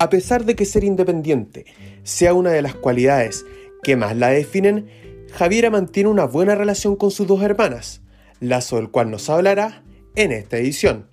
A 0.00 0.08
pesar 0.08 0.46
de 0.46 0.56
que 0.56 0.64
ser 0.64 0.82
independiente 0.82 1.66
sea 2.04 2.32
una 2.32 2.52
de 2.52 2.62
las 2.62 2.74
cualidades 2.74 3.44
que 3.82 3.96
más 3.96 4.16
la 4.16 4.28
definen, 4.28 4.88
Javiera 5.30 5.68
mantiene 5.68 6.08
una 6.08 6.24
buena 6.24 6.54
relación 6.54 6.96
con 6.96 7.10
sus 7.10 7.26
dos 7.26 7.42
hermanas, 7.42 8.00
lazo 8.40 8.76
del 8.76 8.90
cual 8.90 9.10
nos 9.10 9.28
hablará 9.28 9.84
en 10.14 10.32
esta 10.32 10.56
edición. 10.56 11.10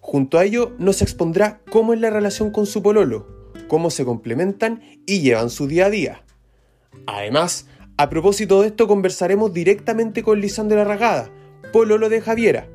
Junto 0.00 0.38
a 0.38 0.44
ello 0.44 0.72
nos 0.80 1.00
expondrá 1.00 1.60
cómo 1.70 1.94
es 1.94 2.00
la 2.00 2.10
relación 2.10 2.50
con 2.50 2.66
su 2.66 2.82
pololo, 2.82 3.52
cómo 3.68 3.88
se 3.90 4.04
complementan 4.04 4.82
y 5.06 5.20
llevan 5.20 5.48
su 5.48 5.68
día 5.68 5.86
a 5.86 5.90
día. 5.90 6.24
Además, 7.06 7.68
a 7.96 8.10
propósito 8.10 8.62
de 8.62 8.66
esto 8.66 8.88
conversaremos 8.88 9.54
directamente 9.54 10.24
con 10.24 10.40
Lisandro 10.40 10.80
Arragada, 10.80 11.30
pololo 11.72 12.08
de 12.08 12.20
Javiera, 12.20 12.68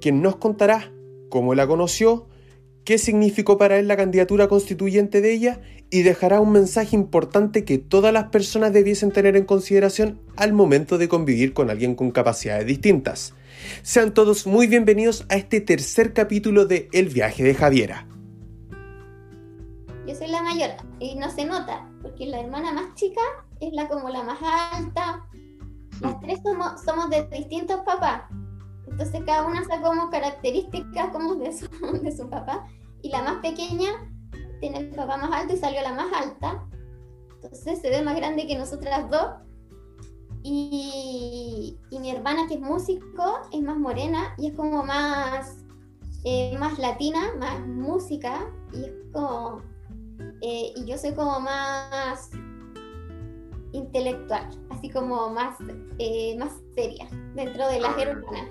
quien 0.00 0.22
nos 0.22 0.36
contará 0.36 0.90
cómo 1.28 1.54
la 1.54 1.66
conoció, 1.66 2.28
qué 2.86 2.98
significó 2.98 3.58
para 3.58 3.78
él 3.78 3.88
la 3.88 3.96
candidatura 3.96 4.46
constituyente 4.46 5.20
de 5.20 5.32
ella 5.32 5.60
y 5.90 6.02
dejará 6.02 6.40
un 6.40 6.52
mensaje 6.52 6.94
importante 6.94 7.64
que 7.64 7.78
todas 7.78 8.12
las 8.12 8.28
personas 8.28 8.72
debiesen 8.72 9.10
tener 9.10 9.36
en 9.36 9.44
consideración 9.44 10.20
al 10.36 10.52
momento 10.52 10.96
de 10.96 11.08
convivir 11.08 11.52
con 11.52 11.68
alguien 11.68 11.96
con 11.96 12.12
capacidades 12.12 12.64
distintas. 12.64 13.34
Sean 13.82 14.14
todos 14.14 14.46
muy 14.46 14.68
bienvenidos 14.68 15.26
a 15.28 15.34
este 15.34 15.60
tercer 15.60 16.12
capítulo 16.12 16.64
de 16.64 16.88
El 16.92 17.08
viaje 17.08 17.42
de 17.42 17.54
Javiera. 17.56 18.06
Yo 20.06 20.14
soy 20.14 20.28
la 20.28 20.42
mayor 20.44 20.70
y 21.00 21.16
no 21.16 21.28
se 21.32 21.44
nota, 21.44 21.90
porque 22.02 22.26
la 22.26 22.40
hermana 22.40 22.72
más 22.72 22.94
chica 22.94 23.20
es 23.60 23.72
la 23.72 23.88
como 23.88 24.10
la 24.10 24.22
más 24.22 24.38
alta. 24.72 25.26
Las 26.00 26.20
tres 26.20 26.38
somos, 26.44 26.80
somos 26.84 27.10
de 27.10 27.26
distintos 27.36 27.80
papás. 27.84 28.22
Entonces 28.86 29.22
cada 29.24 29.46
una 29.46 29.62
saca 29.64 29.82
como 29.82 30.10
características 30.10 31.10
como 31.10 31.34
de 31.36 31.52
su, 31.52 31.68
de 32.02 32.16
su 32.16 32.28
papá. 32.28 32.66
Y 33.02 33.10
la 33.10 33.22
más 33.22 33.36
pequeña 33.36 33.90
tiene 34.60 34.78
el 34.78 34.90
papá 34.90 35.16
más 35.16 35.32
alto 35.32 35.54
y 35.54 35.56
salió 35.56 35.82
la 35.82 35.92
más 35.92 36.12
alta. 36.12 36.66
Entonces 37.34 37.80
se 37.80 37.90
ve 37.90 38.02
más 38.02 38.16
grande 38.16 38.46
que 38.46 38.56
nosotras 38.56 39.10
dos. 39.10 39.28
Y, 40.42 41.76
y 41.90 41.98
mi 41.98 42.10
hermana 42.10 42.46
que 42.46 42.54
es 42.54 42.60
músico 42.60 43.40
es 43.52 43.62
más 43.62 43.76
morena 43.76 44.34
y 44.38 44.48
es 44.48 44.54
como 44.54 44.84
más, 44.84 45.64
eh, 46.24 46.56
más 46.58 46.78
latina, 46.78 47.32
más 47.38 47.66
música. 47.66 48.50
Y 48.72 48.84
es 48.84 48.92
como... 49.12 49.62
Eh, 50.42 50.72
y 50.76 50.84
yo 50.84 50.96
soy 50.98 51.12
como 51.12 51.40
más 51.40 52.30
intelectual, 53.72 54.48
así 54.70 54.90
como 54.90 55.30
más, 55.30 55.56
eh, 55.98 56.36
más 56.38 56.52
seria 56.74 57.08
dentro 57.34 57.68
de 57.68 57.80
las 57.80 57.96
hermanas. 57.98 58.50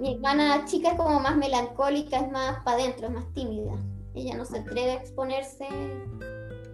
Mi 0.00 0.14
hermana 0.14 0.66
chica 0.66 0.90
es 0.90 0.96
como 0.96 1.20
más 1.20 1.36
melancólica, 1.36 2.18
es 2.18 2.30
más 2.30 2.62
para 2.64 2.76
adentro, 2.76 3.06
es 3.06 3.14
más 3.14 3.32
tímida. 3.32 3.72
Ella 4.14 4.36
no 4.36 4.44
se 4.44 4.58
atreve 4.58 4.90
a 4.90 4.94
exponerse 4.94 5.66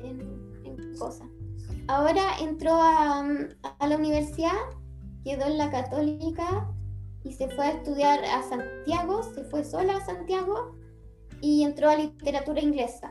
en, 0.02 0.36
cosas. 0.98 1.28
Ahora 1.88 2.22
entró 2.40 2.72
a, 2.72 3.20
a, 3.78 3.86
la 3.86 3.96
universidad, 3.96 4.56
quedó 5.24 5.44
en 5.44 5.58
la 5.58 5.70
católica 5.70 6.66
y 7.22 7.32
se 7.34 7.48
fue 7.50 7.66
a 7.66 7.70
estudiar 7.72 8.24
a 8.24 8.42
Santiago, 8.42 9.22
se 9.22 9.44
fue 9.44 9.62
sola 9.62 9.98
a 9.98 10.06
Santiago 10.06 10.74
y 11.42 11.64
entró 11.64 11.90
a 11.90 11.96
literatura 11.96 12.62
inglesa. 12.62 13.10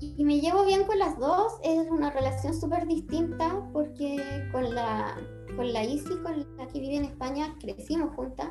Y 0.00 0.24
me 0.24 0.40
llevo 0.40 0.64
bien 0.64 0.84
con 0.84 0.98
las 0.98 1.18
dos, 1.18 1.52
es 1.62 1.88
una 1.90 2.10
relación 2.10 2.58
súper 2.58 2.86
distinta 2.86 3.62
porque 3.72 4.48
con 4.50 4.74
la, 4.74 5.14
con 5.54 5.70
la 5.72 5.84
Isi, 5.84 6.16
con 6.22 6.56
la 6.56 6.66
que 6.66 6.80
vive 6.80 6.96
en 6.96 7.04
España, 7.04 7.54
crecimos 7.60 8.14
juntas 8.16 8.48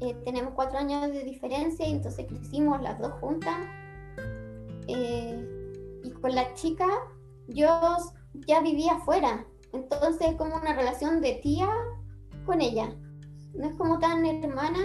eh, 0.00 0.14
tenemos 0.24 0.54
cuatro 0.54 0.78
años 0.78 1.08
de 1.08 1.24
diferencia 1.24 1.86
y 1.86 1.92
entonces 1.92 2.26
crecimos 2.26 2.80
las 2.82 2.98
dos 3.00 3.12
juntas. 3.20 3.56
Eh, 4.86 6.00
y 6.04 6.10
con 6.12 6.34
la 6.34 6.54
chica 6.54 6.86
yo 7.48 7.96
ya 8.46 8.60
vivía 8.60 8.92
afuera, 8.92 9.44
entonces 9.72 10.28
es 10.30 10.36
como 10.36 10.56
una 10.56 10.74
relación 10.74 11.20
de 11.20 11.34
tía 11.42 11.68
con 12.46 12.60
ella. 12.60 12.94
No 13.54 13.66
es 13.66 13.74
como 13.74 13.98
tan 13.98 14.24
hermana, 14.24 14.78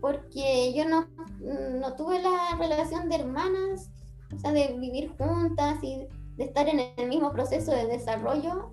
porque 0.00 0.72
yo 0.74 0.88
no, 0.88 1.08
no 1.40 1.96
tuve 1.96 2.22
la 2.22 2.56
relación 2.58 3.08
de 3.08 3.16
hermanas, 3.16 3.90
o 4.34 4.38
sea, 4.38 4.52
de 4.52 4.76
vivir 4.78 5.12
juntas 5.18 5.82
y 5.82 6.06
de 6.36 6.44
estar 6.44 6.68
en 6.68 6.80
el 6.96 7.08
mismo 7.08 7.32
proceso 7.32 7.72
de 7.72 7.86
desarrollo 7.86 8.72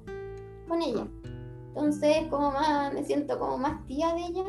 con 0.67 0.81
ella. 0.81 1.07
Entonces, 1.69 2.27
como 2.29 2.51
más, 2.51 2.93
me 2.93 3.03
siento 3.03 3.39
como 3.39 3.57
más 3.57 3.85
tía 3.85 4.13
de 4.13 4.25
ella 4.25 4.43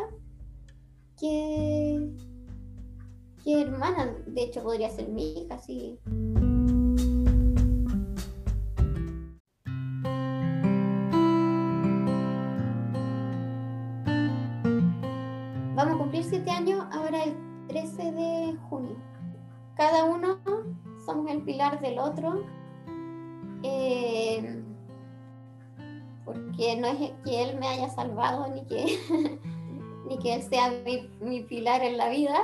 que, 1.23 2.11
hermana, 3.47 4.13
de 4.27 4.43
hecho 4.43 4.63
podría 4.63 4.91
ser 4.91 5.09
mi 5.09 5.33
hija, 5.33 5.57
sí. 5.59 5.99
Vamos 15.75 15.95
a 15.95 15.99
cumplir 15.99 16.25
siete 16.25 16.51
años 16.51 16.85
ahora 16.91 17.23
el 17.25 17.37
13 17.69 18.13
de 18.13 18.57
junio. 18.69 18.97
Cada 19.77 20.05
uno 20.05 20.41
somos 21.07 21.31
el 21.31 21.43
pilar 21.43 21.81
del 21.81 21.99
otro. 21.99 22.45
Eh, 23.63 24.61
porque 26.25 26.77
no 26.77 26.89
es 26.89 27.13
que 27.25 27.43
él 27.43 27.59
me 27.59 27.69
haya 27.69 27.89
salvado 27.91 28.49
ni 28.49 28.65
que 28.67 28.99
ni 30.09 30.19
que 30.19 30.35
él 30.35 30.43
sea 30.43 30.73
mi, 31.21 31.41
pilar 31.43 31.83
en 31.83 31.97
la 31.97 32.09
vida, 32.09 32.39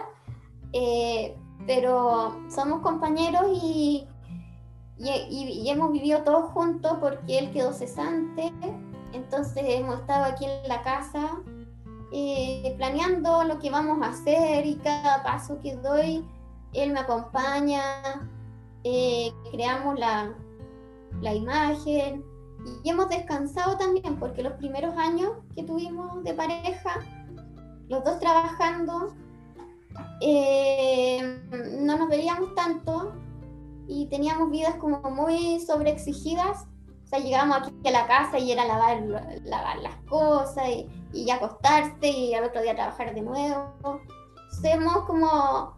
eh, 0.72 1.36
pero 1.66 2.36
somos 2.48 2.80
compañeros 2.80 3.46
y, 3.62 4.06
y, 4.98 5.68
hemos 5.68 5.92
vivido 5.92 6.22
todos 6.22 6.50
juntos 6.52 6.98
porque 7.00 7.38
él 7.38 7.50
quedó 7.52 7.72
cesante, 7.72 8.52
entonces 9.12 9.62
hemos 9.66 10.00
estado 10.00 10.24
aquí 10.24 10.44
en 10.44 10.68
la 10.68 10.82
casa 10.82 11.40
eh, 12.10 12.74
planeando 12.78 13.44
lo 13.44 13.58
que 13.58 13.70
vamos 13.70 14.00
a 14.02 14.10
hacer 14.10 14.66
y 14.66 14.76
cada 14.76 15.22
paso 15.22 15.60
que 15.60 15.76
doy, 15.76 16.24
él 16.72 16.92
me 16.92 17.00
acompaña, 17.00 17.82
eh, 18.84 19.30
creamos 19.50 19.98
la, 19.98 20.34
la 21.20 21.34
imagen 21.34 22.24
y 22.84 22.88
hemos 22.88 23.08
descansado 23.08 23.76
también 23.76 24.16
porque 24.18 24.42
los 24.42 24.54
primeros 24.54 24.96
años 24.96 25.32
que 25.54 25.62
tuvimos 25.64 26.22
de 26.24 26.34
pareja 26.34 27.00
los 27.88 28.04
dos 28.04 28.18
trabajando, 28.18 29.14
eh, 30.20 31.40
no 31.80 31.96
nos 31.96 32.08
veíamos 32.08 32.54
tanto 32.54 33.14
y 33.86 34.06
teníamos 34.06 34.50
vidas 34.50 34.76
como 34.76 35.00
muy 35.10 35.60
sobreexigidas. 35.60 36.66
O 37.04 37.06
sea, 37.06 37.20
llegábamos 37.20 37.68
aquí 37.68 37.88
a 37.88 37.90
la 37.90 38.06
casa 38.06 38.38
y 38.38 38.52
era 38.52 38.66
lavar, 38.66 39.02
lavar 39.44 39.78
las 39.78 39.96
cosas 40.08 40.68
y, 40.68 40.88
y 41.14 41.30
acostarse 41.30 42.08
y 42.08 42.34
al 42.34 42.44
otro 42.44 42.60
día 42.60 42.74
trabajar 42.74 43.14
de 43.14 43.22
nuevo. 43.22 43.72
Entonces 43.78 44.74
hemos 44.74 45.04
como, 45.04 45.74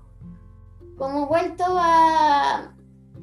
como 0.99 1.26
vuelto 1.28 1.65
a, 1.66 2.75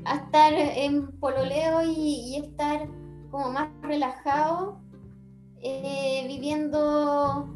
a 0.06 0.16
estar 0.16 0.53
en 0.53 1.08
pololeo 1.20 1.81
y, 1.81 1.90
y, 1.92 2.38
estar 2.38 2.88
como 3.30 3.52
más 3.52 3.68
relajado, 3.81 4.80
eh, 5.62 6.24
viviendo 6.28 7.50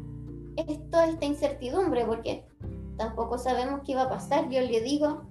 esto, 0.56 1.00
esta 1.00 1.24
incertidumbre, 1.24 2.04
porque 2.04 2.44
tampoco 2.96 3.38
sabemos 3.38 3.80
qué 3.86 3.94
va 3.94 4.02
a 4.02 4.08
pasar. 4.08 4.48
Yo 4.48 4.60
le 4.60 4.80
digo, 4.80 5.22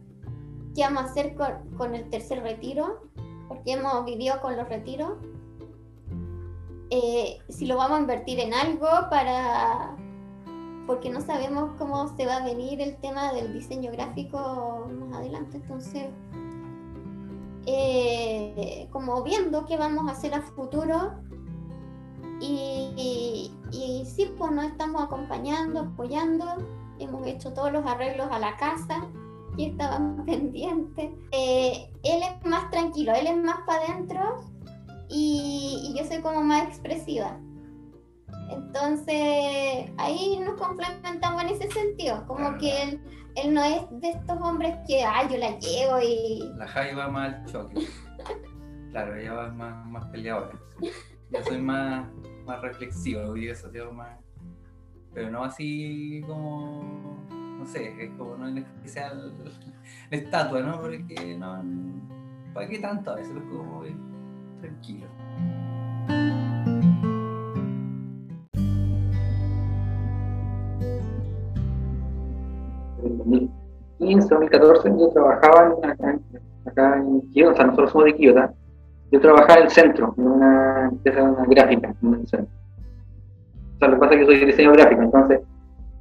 ¿qué 0.75 0.81
vamos 0.83 1.03
a 1.03 1.05
hacer 1.05 1.35
con, 1.77 1.95
el 1.95 2.09
tercer 2.09 2.41
retiro? 2.41 3.01
Porque 3.47 3.73
hemos 3.73 4.05
vivido 4.05 4.39
con 4.41 4.57
los 4.57 4.67
retiros. 4.67 5.13
Eh, 6.89 7.39
si 7.49 7.65
lo 7.65 7.77
vamos 7.77 7.99
a 7.99 8.01
invertir 8.01 8.39
en 8.39 8.53
algo 8.53 8.87
para 9.09 9.95
porque 10.87 11.09
no 11.09 11.21
sabemos 11.21 11.71
cómo 11.77 12.13
se 12.17 12.25
va 12.25 12.37
a 12.37 12.43
venir 12.43 12.81
el 12.81 12.97
tema 12.97 13.31
del 13.31 13.53
diseño 13.53 13.93
gráfico 13.93 14.89
más 14.99 15.19
adelante 15.19 15.55
entonces 15.55 16.07
eh, 17.65 18.89
como 18.91 19.23
viendo 19.23 19.65
qué 19.65 19.77
vamos 19.77 20.09
a 20.09 20.13
hacer 20.13 20.33
a 20.33 20.41
futuro 20.41 21.13
y, 22.41 23.51
y, 23.71 24.05
sí, 24.05 24.33
pues 24.37 24.51
nos 24.51 24.65
estamos 24.65 25.01
acompañando, 25.01 25.81
apoyando. 25.81 26.45
Hemos 26.99 27.25
hecho 27.25 27.53
todos 27.53 27.71
los 27.71 27.85
arreglos 27.85 28.27
a 28.31 28.39
la 28.39 28.55
casa 28.57 29.07
y 29.57 29.69
estaban 29.69 30.25
pendientes. 30.25 31.11
Eh, 31.31 31.91
él 32.03 32.21
es 32.23 32.45
más 32.45 32.69
tranquilo, 32.69 33.13
él 33.13 33.27
es 33.27 33.37
más 33.37 33.57
para 33.65 33.83
adentro 33.85 34.43
y, 35.09 35.93
yo 35.97 36.05
soy 36.05 36.21
como 36.21 36.43
más 36.43 36.63
expresiva. 36.67 37.37
Entonces, 38.49 39.89
ahí 39.97 40.39
nos 40.43 40.59
complementamos 40.59 41.43
en 41.43 41.49
ese 41.49 41.71
sentido, 41.71 42.25
como 42.27 42.57
que 42.57 42.83
él, 42.83 43.01
él 43.35 43.53
no 43.53 43.63
es 43.63 43.81
de 44.01 44.09
estos 44.09 44.41
hombres 44.41 44.75
que, 44.87 45.03
ay, 45.03 45.27
yo 45.31 45.37
la 45.37 45.57
llevo 45.57 45.99
y... 46.01 46.51
La 46.57 46.67
Javi 46.67 46.93
va 46.93 47.07
más 47.07 47.33
al 47.33 47.45
choque. 47.45 47.87
claro, 48.91 49.15
ella 49.15 49.33
va 49.33 49.51
más, 49.51 49.85
más 49.87 50.05
peleadora. 50.07 50.51
Yo 50.81 51.43
soy 51.45 51.61
más, 51.61 52.07
más 52.51 52.61
reflexivo, 52.61 53.35
y 53.37 53.47
eso, 53.47 53.69
más. 53.93 54.19
Pero 55.13 55.29
no 55.29 55.43
así 55.43 56.23
como 56.27 57.11
no 57.61 57.67
sé, 57.67 57.93
es 58.03 58.09
como 58.17 58.35
no 58.37 58.47
es 58.47 58.65
sea 58.91 59.13
la 60.11 60.17
estatua, 60.17 60.61
¿no? 60.61 60.81
Porque 60.81 61.37
no, 61.37 61.63
¿para 62.53 62.67
qué 62.67 62.79
tanto 62.79 63.11
a 63.11 63.15
veces? 63.15 63.35
Es 63.35 63.43
como 63.43 63.83
tranquilo. 64.59 65.05
En 73.03 73.17
2015, 73.17 74.27
2014 74.27 74.89
yo 74.89 75.09
trabajaba 75.09 75.75
acá, 75.83 76.19
acá 76.65 76.97
en 76.97 77.21
Quillota, 77.29 77.51
o 77.51 77.55
sea, 77.55 77.65
nosotros 77.65 77.91
somos 77.91 78.05
de 78.05 78.15
Quillota, 78.15 78.53
yo 79.11 79.19
trabajaba 79.19 79.59
en 79.59 79.63
el 79.65 79.71
centro, 79.71 80.15
en 80.17 80.27
una 80.27 80.70
empresa 80.91 81.35
gráfica. 81.47 81.95
O 82.01 82.27
sea, 82.27 83.87
lo 83.87 83.93
que 83.95 83.99
pasa 83.99 84.13
es 84.13 84.19
que 84.19 84.25
soy 84.25 84.45
diseño 84.45 84.73
gráfico, 84.73 85.01
entonces 85.01 85.41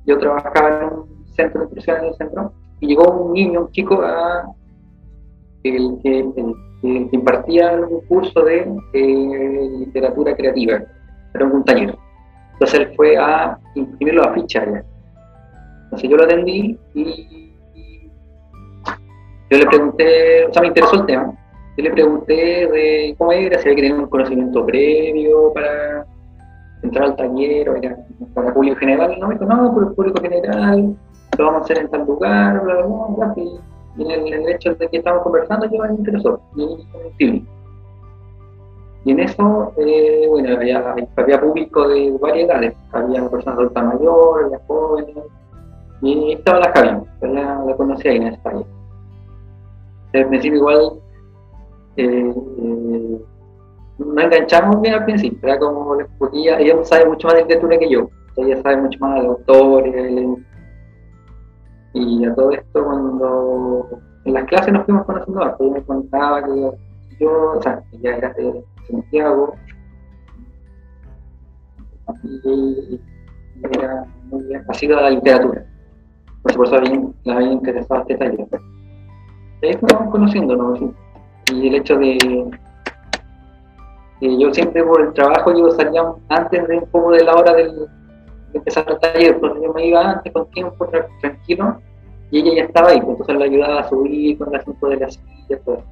yo 0.07 0.19
trabajaba 0.19 0.81
en 0.81 0.85
un 0.85 1.27
centro 1.35 1.61
de 1.61 1.67
impresión 1.67 1.99
en 1.99 2.05
el 2.07 2.15
centro 2.15 2.53
y 2.81 2.89
llegó 2.89 3.11
un 3.11 3.33
niño, 3.33 3.63
un 3.63 3.71
chico, 3.73 4.03
a, 4.03 4.47
el, 5.65 5.99
que, 6.03 6.33
impartía 6.83 7.73
un 7.73 8.01
curso 8.07 8.43
de 8.43 8.67
literatura 8.93 10.35
creativa, 10.35 10.83
era 11.35 11.45
un 11.45 11.65
taller. 11.65 11.97
Entonces 12.55 12.81
él 12.81 12.93
fue 12.97 13.17
a 13.17 13.59
imprimir 13.75 14.15
la 14.15 14.33
ficha 14.33 14.63
allá. 14.63 14.85
Entonces 15.85 16.11
yo 16.11 16.17
lo 16.17 16.25
atendí 16.25 16.79
y 16.95 17.53
yo 19.51 19.59
le 19.59 19.67
pregunté, 19.67 20.47
o 20.47 20.53
sea, 20.53 20.63
me 20.63 20.69
interesó 20.69 21.01
el 21.01 21.07
tema 21.07 21.40
yo 21.77 21.85
le 21.85 21.91
pregunté 21.93 22.35
de 22.35 23.15
cómo 23.19 23.33
era, 23.33 23.59
si 23.59 23.69
había 23.69 23.77
que 23.77 23.83
tener 23.89 23.99
un 23.99 24.09
conocimiento 24.09 24.67
previo 24.67 25.53
para 25.55 26.07
entrar 26.83 27.05
al 27.07 27.17
taller 27.17 27.69
o 27.69 27.77
era 27.77 27.97
para 28.35 28.53
público 28.53 28.77
general. 28.77 29.17
No, 29.21 29.29
me 29.29 29.35
dijo, 29.35 29.47
no, 29.47 29.73
por 29.73 29.85
el 29.85 29.93
público 29.95 30.21
general, 30.21 30.97
lo 31.39 31.45
vamos 31.45 31.61
a 31.61 31.65
hacer 31.65 31.79
en 31.79 31.91
tal 31.91 32.05
lugar, 32.07 32.63
bla, 32.63 32.75
bla, 32.75 33.07
bla. 33.17 33.35
Y, 33.37 33.61
en 34.03 34.33
el, 34.33 34.49
hecho 34.49 34.75
de 34.75 34.89
que 34.89 34.99
estamos 34.99 35.23
conversando, 35.23 35.69
yo 35.71 35.83
me 35.83 35.95
interesó. 35.95 36.41
Y, 37.19 37.45
y 39.05 39.13
en 39.13 39.21
eso, 39.21 39.73
eh, 39.79 40.27
bueno, 40.29 40.57
había, 40.57 41.41
público 41.41 41.89
de 41.89 42.17
varias 42.21 42.49
edades. 42.49 42.75
Había 42.93 43.29
personas 43.29 43.59
adultas 43.59 43.85
mayores, 43.85 44.61
jóvenes. 44.67 45.17
Y 46.03 46.33
estaba 46.33 46.61
la 46.61 46.73
Javier, 46.73 47.01
la, 47.23 47.65
la 47.65 47.77
conocí 47.77 48.09
ahí 48.09 48.17
en 48.17 48.43
taller. 48.43 48.67
Al 50.15 50.29
principio 50.29 50.59
igual 50.59 50.93
eh, 52.00 53.20
nos 53.99 54.25
enganchamos 54.25 54.81
bien 54.81 54.94
al 54.94 55.05
principio, 55.05 55.38
era 55.43 55.58
como 55.58 55.97
ella, 56.32 56.58
ella 56.58 56.85
sabe 56.85 57.06
mucho 57.06 57.29
más 57.29 57.37
de 57.37 57.43
literatura 57.43 57.79
que 57.79 57.91
yo, 57.91 58.08
ella 58.37 58.62
sabe 58.62 58.76
mucho 58.79 58.99
más 59.00 59.20
de 59.20 59.26
autores, 59.26 60.38
y 61.93 62.25
a 62.25 62.35
todo 62.35 62.50
esto 62.52 62.85
cuando 62.85 63.88
en 64.25 64.35
las 64.35 64.44
clases 64.44 64.73
nos 64.73 64.85
fuimos 64.85 65.05
conociendo 65.05 65.56
ella 65.58 65.70
me 65.70 65.82
contaba 65.82 66.44
que 66.44 66.70
yo, 67.19 67.52
o 67.56 67.62
sea, 67.62 67.82
ella 67.93 68.17
era 68.17 68.32
de 68.35 68.64
Santiago, 68.88 69.55
y 72.23 73.00
era 73.62 74.06
muy 74.31 74.44
bien, 74.44 74.64
sido 74.73 75.00
la 75.00 75.11
literatura, 75.11 75.67
por 76.43 76.52
eso 76.52 76.81
bien, 76.81 77.14
la 77.25 77.37
había 77.37 77.52
interesado 77.52 78.00
este 78.00 78.17
taller. 78.17 78.47
Y 79.62 79.67
ahí 79.67 79.76
fuimos 79.76 80.11
conociéndonos, 80.11 80.79
¿sí? 80.79 80.91
Y 81.52 81.69
el 81.69 81.75
hecho 81.76 81.97
de 81.99 82.19
que 84.20 84.38
yo 84.38 84.52
siempre 84.52 84.85
por 84.85 85.00
el 85.00 85.12
trabajo 85.14 85.52
yo 85.56 85.70
salía 85.70 86.02
antes 86.29 86.69
de 86.69 86.79
un 86.79 86.87
poco 86.87 87.12
de 87.12 87.25
la 87.25 87.35
hora 87.35 87.55
de 87.55 87.73
empezar 88.52 88.85
el 88.88 88.99
taller, 88.99 89.35
entonces 89.35 89.62
yo 89.62 89.73
me 89.73 89.87
iba 89.87 90.11
antes 90.11 90.32
con 90.32 90.50
tiempo, 90.50 90.87
tranquilo, 91.20 91.81
y 92.31 92.41
ella 92.41 92.56
ya 92.56 92.64
estaba 92.64 92.91
ahí, 92.91 93.00
pues, 93.00 93.12
entonces 93.12 93.38
la 93.38 93.44
ayudaba 93.44 93.81
a 93.81 93.88
subir 93.88 94.38
con 94.38 94.49
el 94.49 94.61
asunto 94.61 94.88
de 94.88 94.97
la 94.97 95.11
silla, 95.11 95.58
todo. 95.64 95.82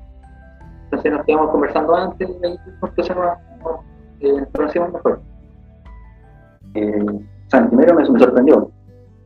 Entonces 0.84 1.12
nos 1.12 1.24
quedamos 1.24 1.50
conversando 1.50 1.94
antes 1.94 2.28
y 2.28 2.32
entonces 2.34 3.16
nos, 3.16 3.80
eh, 4.20 4.46
conocimos 4.54 4.92
mejor. 4.92 5.20
Eh, 6.74 7.06
primero 7.50 7.94
me, 7.94 8.08
me 8.08 8.18
sorprendió 8.18 8.70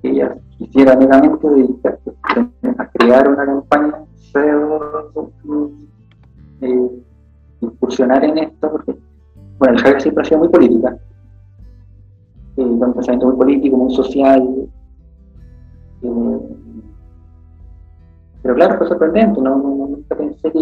que 0.01 0.11
ella 0.11 0.35
quisiera 0.59 0.97
meramente 0.97 1.49
dedicarse 1.49 2.13
a 2.79 2.87
crear 2.89 3.29
una 3.29 3.45
campaña 3.45 4.05
eh, 6.63 6.91
incursionar 7.61 8.25
en 8.25 8.39
esto, 8.39 8.71
porque, 8.71 8.97
bueno, 9.59 9.75
el 9.75 9.81
Javier 9.81 10.03
siempre 10.03 10.23
ha 10.23 10.25
sido 10.25 10.41
muy 10.41 10.49
política, 10.49 10.97
eh, 12.57 12.65
un 12.65 12.95
pensamiento 12.95 13.27
muy 13.27 13.37
político, 13.37 13.77
muy 13.77 13.95
social, 13.95 14.43
eh, 16.03 16.39
pero 18.43 18.55
claro, 18.55 18.79
fue 18.79 18.89
sorprendente, 18.89 19.41
no, 19.41 19.57
nunca 19.57 20.17
pensé 20.17 20.51
que, 20.51 20.59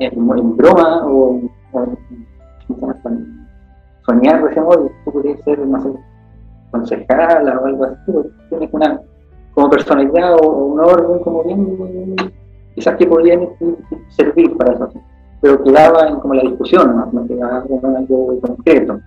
en, 0.00 0.56
broma 0.56 1.06
o, 1.06 1.40
soñar 4.06 4.42
de 4.42 4.50
ese 4.50 4.60
modo, 4.60 4.90
tú 5.04 5.12
podrías 5.12 5.40
ser, 5.42 5.58
no 5.66 5.80
sé, 5.80 5.90
concejal 6.70 7.48
o 7.48 7.66
algo 7.66 7.84
así, 7.84 8.12
tienes 8.48 8.72
una 8.72 9.00
como 9.54 9.70
personalidad 9.70 10.34
o, 10.42 10.48
un 10.48 10.80
orden 10.80 11.22
como 11.22 11.44
bien 11.44 11.76
quizás 12.74 12.96
que 12.96 13.06
podían 13.06 13.48
servir 14.08 14.56
para 14.56 14.74
eso, 14.74 14.90
pero 15.40 15.62
quedaba 15.62 16.08
en 16.08 16.20
como 16.20 16.34
la 16.34 16.42
discusión, 16.42 16.96
no, 16.96 17.06
no 17.12 17.26
quedaba 17.26 17.64
algo 17.96 18.40
concreto. 18.40 19.00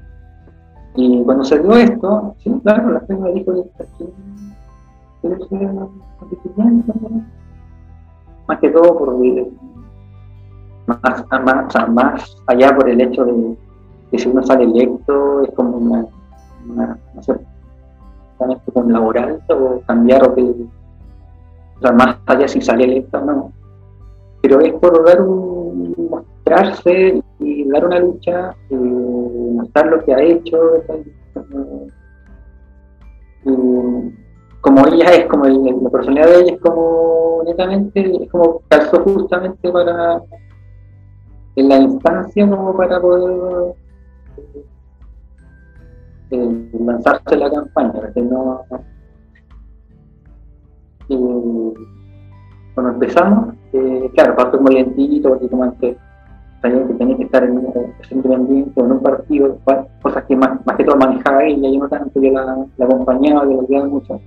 Y 0.95 1.23
cuando 1.23 1.43
se 1.43 1.59
dio 1.59 1.75
esto, 1.75 2.35
sí, 2.39 2.53
claro, 2.63 2.91
la 2.91 2.99
gente 3.01 3.15
me 3.15 3.33
dijo, 3.33 3.51
más 8.47 8.59
que 8.59 8.69
todo 8.69 8.97
por 8.97 9.17
más, 10.85 11.25
más, 11.43 11.89
más 11.89 12.37
allá 12.47 12.75
por 12.75 12.89
el 12.89 13.01
hecho 13.01 13.23
de 13.23 13.57
que 14.11 14.19
si 14.19 14.29
uno 14.29 14.43
sale 14.43 14.65
electo 14.65 15.41
es 15.41 15.51
como 15.55 15.77
una, 15.77 16.05
una 16.69 16.97
no 17.15 17.23
sé, 17.23 17.35
como 18.73 18.89
laboral 18.89 19.41
o 19.49 19.81
cambiar 19.87 20.23
o 20.23 20.35
que 20.35 20.53
sea, 21.87 21.91
más 21.91 22.17
allá 22.25 22.47
si 22.47 22.61
sale 22.61 22.85
electo 22.85 23.19
no 23.21 23.51
pero 24.43 24.59
es 24.59 24.73
por 24.73 25.05
dar 25.05 25.21
un, 25.21 25.95
mostrarse 26.09 27.23
y 27.39 27.69
dar 27.69 27.85
una 27.85 27.99
lucha, 27.99 28.53
mostrar 28.69 29.85
lo 29.87 30.03
que 30.03 30.13
ha 30.13 30.21
hecho. 30.21 30.59
como 34.59 34.87
ella 34.87 35.05
es, 35.11 35.25
como 35.27 35.45
la 35.45 35.89
personalidad 35.89 36.27
de 36.27 36.41
ella 36.41 36.53
es 36.55 36.59
como 36.59 37.41
netamente, 37.45 38.23
es 38.23 38.29
como 38.29 38.61
calzó 38.67 39.01
justamente 39.03 39.71
para 39.71 40.21
en 41.55 41.69
la 41.69 41.77
instancia 41.77 42.49
como 42.49 42.75
para 42.75 42.99
poder 42.99 43.75
eh, 46.31 46.69
lanzarse 46.79 47.37
la 47.37 47.49
campaña, 47.49 48.11
que 48.13 48.21
no 48.21 48.65
cuando 51.07 52.93
empezamos, 52.93 53.55
eh, 53.73 54.09
claro, 54.13 54.35
pasó 54.35 54.57
como 54.57 54.69
lentito, 54.69 55.29
porque 55.29 55.47
como 55.47 55.77
que 55.77 55.97
tenía 56.97 57.17
que 57.17 57.23
estar 57.23 57.43
en 57.43 57.57
un 57.57 57.73
independiente 58.09 58.81
o 58.81 58.85
en 58.85 58.91
un 58.93 58.99
partido, 59.01 59.57
cosas 60.01 60.23
que 60.25 60.35
más, 60.35 60.65
más 60.65 60.77
que 60.77 60.83
todo 60.83 60.95
manejaba 60.95 61.43
ella, 61.43 61.69
yo 61.69 61.79
no 61.79 61.89
tanto, 61.89 62.21
yo 62.21 62.31
la, 62.31 62.65
la 62.77 62.85
acompañaba, 62.85 63.45
le 63.45 63.59
ayudaba 63.59 63.87
mucho. 63.87 64.21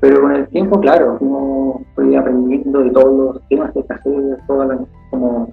Pero 0.00 0.20
con 0.20 0.36
el 0.36 0.46
tiempo, 0.48 0.78
claro, 0.80 1.18
fue 1.94 2.16
aprendiendo 2.16 2.80
de 2.80 2.90
todos 2.90 3.34
los 3.34 3.48
temas 3.48 3.72
que 3.72 3.80
hay 3.80 3.98
que 4.04 4.36
todas 4.46 4.78
como 5.10 5.48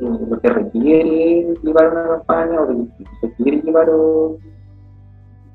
eh, 0.00 0.18
lo 0.28 0.40
que 0.40 0.48
requiere 0.48 1.54
llevar 1.62 1.92
una 1.92 2.08
campaña 2.16 2.60
o 2.60 2.72
lo 2.72 2.76
que 2.76 3.04
requiere 3.22 3.62
llevar 3.62 3.90
un 3.90 4.36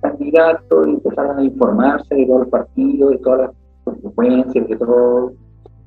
candidato 0.03 0.85
y 0.85 0.91
empezar 0.91 1.37
a 1.37 1.43
informarse 1.43 2.13
de 2.13 2.25
todos 2.25 2.41
los 2.41 2.49
partidos, 2.49 3.11
de 3.11 3.17
todas 3.19 3.39
las 3.39 3.51
consecuencias, 3.83 4.67
de 4.67 4.75
todo, 4.75 5.33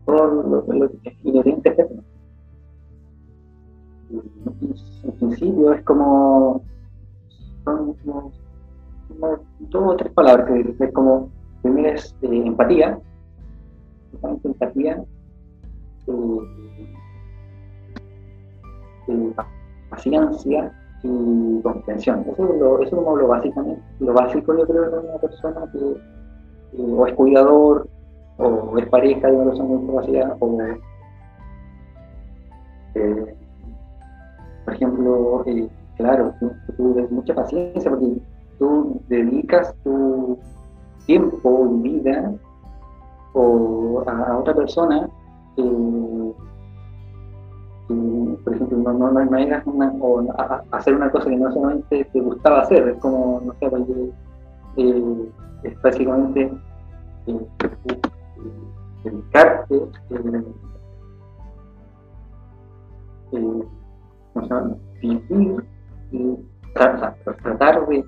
todo 0.07 0.27
lo, 0.43 0.65
lo 0.73 0.91
inherente 1.23 1.71
a 1.71 1.75
En 5.05 5.13
principio 5.19 5.73
es 5.73 5.83
como, 5.85 6.63
son 7.65 7.95
como, 7.95 8.33
dos 9.61 9.83
o 9.93 9.97
tres 9.97 10.13
palabras 10.13 10.47
que 10.47 10.85
es 10.85 10.93
como, 10.93 11.29
primero 11.63 11.91
es 11.91 12.15
eh, 12.23 12.43
empatía, 12.47 12.99
empatía, 14.45 15.05
eh, 16.07 16.39
eh, 19.09 19.33
paciencia 19.91 20.73
y 21.07 21.63
comprensión. 21.63 22.25
Eso 22.33 22.53
es, 22.53 22.59
lo, 22.61 22.83
eso 22.83 22.85
es 22.85 22.91
como 22.91 23.17
lo, 23.17 23.29
básicamente, 23.29 23.83
lo 24.01 24.13
básico 24.13 24.57
yo 24.57 24.67
creo 24.67 24.91
de 24.91 24.99
una 24.99 25.19
persona 25.19 25.71
que 25.73 25.97
o 26.79 27.07
es 27.07 27.15
cuidador, 27.15 27.89
o 28.39 28.77
es 28.79 28.87
pareja 28.89 29.29
de 29.29 29.37
una 29.37 29.45
persona 29.47 29.69
con 29.69 29.81
discapacidad, 29.81 30.37
o, 30.41 30.61
eh, 32.95 33.37
por 34.65 34.75
ejemplo, 34.75 35.43
eh, 35.47 35.69
claro, 35.97 36.35
tú, 36.41 36.53
tienes 36.77 37.11
mucha 37.11 37.35
paciencia 37.35 37.91
porque 37.91 38.21
tú 38.59 39.01
dedicas 39.09 39.75
tu, 39.85 40.39
tiempo 41.07 41.69
y 41.85 41.89
vida 41.89 42.33
o 43.33 44.03
a, 44.07 44.39
otra 44.39 44.55
persona 44.55 45.09
que, 47.89 48.39
por 48.45 48.55
ejemplo, 48.55 48.79
no, 48.79 48.93
no, 48.93 49.11
no, 49.13 49.21
una, 49.67 49.93
o 50.01 50.25
hacer 50.73 50.95
una 50.95 51.11
cosa 51.11 51.31
que 51.31 51.37
no 51.37 51.53
solamente 51.53 52.05
te 52.13 52.21
gustaba 52.21 52.61
hacer, 52.61 52.89
es 52.89 52.99
como, 52.99 53.43
no 53.45 53.55
sé, 53.55 53.71
eh, 54.77 55.31
es 55.63 55.83
básicamente 55.83 56.53
eh, 57.27 57.47
dedicarte, 59.05 59.77
eh, 59.77 60.45
eh, 63.33 63.65
vivir 65.01 65.65
y 66.13 66.37
tratar 66.75 67.87
de 67.89 68.05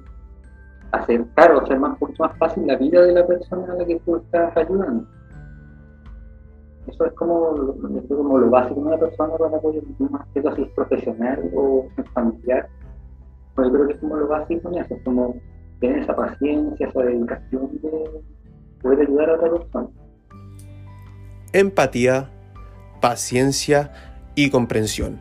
acercar 0.92 1.52
o 1.52 1.61
hacer 1.61 1.78
más, 1.78 1.99
más 2.18 2.38
fácil 2.38 2.66
la 2.66 2.76
vida 2.76 3.02
de 3.02 3.12
la 3.12 3.26
persona 3.26 3.73
a 3.73 3.76
la 3.76 3.85
que 3.85 4.00
tú 4.00 4.16
estás 4.16 4.56
ayudando. 4.56 5.06
Eso 6.88 7.04
es 7.04 7.12
como, 7.12 7.75
como 8.09 8.38
lo 8.38 8.50
básico 8.50 8.80
de 8.80 8.87
una 8.87 8.99
persona 8.99 9.37
para 9.37 9.57
apoyo 9.57 9.83
más 10.11 10.26
que 10.33 10.40
si 10.40 10.62
es 10.62 10.68
profesional 10.71 11.50
o 11.54 11.87
familiar. 12.14 12.68
Pues 13.54 13.68
yo 13.68 13.75
creo 13.75 13.87
que 13.88 13.92
es 13.95 14.00
como 14.00 14.16
lo 14.16 14.28
básico 14.28 14.71
en 14.71 14.78
eso, 14.78 14.95
es 14.95 15.02
como 15.02 15.37
tener 15.80 15.99
esa 15.99 16.16
paciencia, 16.16 16.88
esa 16.88 17.00
dedicación 17.00 17.71
de 17.83 18.23
poder 18.80 19.00
ayudar 19.00 19.30
a 19.30 19.35
otra 19.35 19.50
persona. 19.50 19.88
Empatía, 21.52 22.30
paciencia 23.00 23.92
y 24.35 24.50
comprensión. 24.50 25.21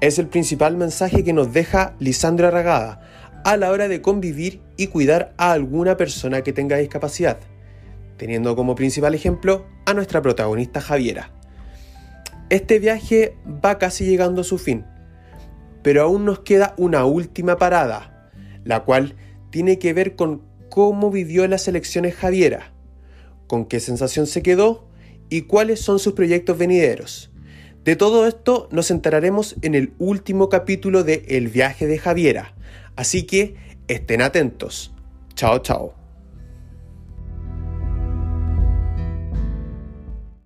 Es 0.00 0.18
el 0.18 0.26
principal 0.26 0.76
mensaje 0.76 1.22
que 1.22 1.32
nos 1.32 1.52
deja 1.52 1.94
Lisandra 1.98 2.48
Arragada 2.48 3.02
a 3.44 3.56
la 3.56 3.70
hora 3.70 3.86
de 3.88 4.02
convivir 4.02 4.60
y 4.76 4.88
cuidar 4.88 5.34
a 5.36 5.52
alguna 5.52 5.96
persona 5.96 6.42
que 6.42 6.52
tenga 6.52 6.76
discapacidad, 6.76 7.38
teniendo 8.16 8.56
como 8.56 8.74
principal 8.74 9.14
ejemplo 9.14 9.64
a 9.90 9.94
nuestra 9.94 10.22
protagonista 10.22 10.80
Javiera. 10.80 11.30
Este 12.48 12.78
viaje 12.78 13.36
va 13.46 13.78
casi 13.78 14.04
llegando 14.04 14.40
a 14.40 14.44
su 14.44 14.58
fin, 14.58 14.84
pero 15.82 16.02
aún 16.02 16.24
nos 16.24 16.40
queda 16.40 16.74
una 16.76 17.04
última 17.04 17.56
parada, 17.56 18.30
la 18.64 18.80
cual 18.80 19.16
tiene 19.50 19.78
que 19.78 19.92
ver 19.92 20.16
con 20.16 20.42
cómo 20.68 21.10
vivió 21.10 21.46
las 21.46 21.68
elecciones 21.68 22.14
Javiera, 22.14 22.72
con 23.46 23.66
qué 23.66 23.80
sensación 23.80 24.26
se 24.26 24.42
quedó 24.42 24.88
y 25.28 25.42
cuáles 25.42 25.80
son 25.80 25.98
sus 25.98 26.14
proyectos 26.14 26.56
venideros. 26.56 27.30
De 27.84 27.96
todo 27.96 28.26
esto 28.26 28.68
nos 28.70 28.90
enteraremos 28.90 29.56
en 29.62 29.74
el 29.74 29.94
último 29.98 30.48
capítulo 30.48 31.02
de 31.02 31.24
El 31.28 31.48
viaje 31.48 31.86
de 31.86 31.98
Javiera, 31.98 32.54
así 32.96 33.24
que 33.24 33.56
estén 33.88 34.22
atentos. 34.22 34.92
Chao, 35.34 35.60
chao. 35.60 35.99